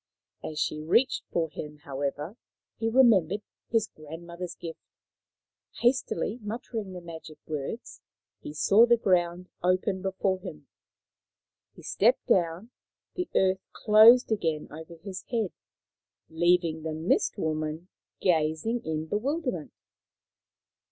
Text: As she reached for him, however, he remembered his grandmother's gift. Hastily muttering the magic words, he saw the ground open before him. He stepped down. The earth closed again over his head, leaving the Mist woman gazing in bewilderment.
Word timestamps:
As 0.43 0.57
she 0.59 0.81
reached 0.81 1.25
for 1.31 1.47
him, 1.51 1.77
however, 1.83 2.35
he 2.79 2.89
remembered 2.89 3.43
his 3.69 3.85
grandmother's 3.85 4.55
gift. 4.55 4.81
Hastily 5.81 6.39
muttering 6.41 6.93
the 6.93 7.01
magic 7.01 7.37
words, 7.45 8.01
he 8.39 8.51
saw 8.51 8.87
the 8.87 8.97
ground 8.97 9.49
open 9.61 10.01
before 10.01 10.39
him. 10.39 10.65
He 11.75 11.83
stepped 11.83 12.25
down. 12.25 12.71
The 13.13 13.29
earth 13.35 13.61
closed 13.73 14.31
again 14.31 14.67
over 14.71 14.95
his 14.95 15.21
head, 15.29 15.51
leaving 16.31 16.81
the 16.81 16.93
Mist 16.93 17.37
woman 17.37 17.87
gazing 18.21 18.83
in 18.83 19.05
bewilderment. 19.05 19.71